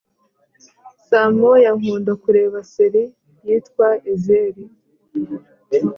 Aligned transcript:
saa 1.07 1.29
moya 1.39 1.69
nkunda 1.79 2.11
kureba 2.23 2.57
serie 2.73 3.05
yitwa 3.45 3.87
ezeli 4.11 4.65